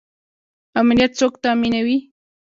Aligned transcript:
امنیت 0.79 1.11
څوک 1.19 1.33
تامینوي؟ 1.43 1.97